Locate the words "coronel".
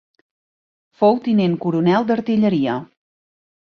1.65-2.09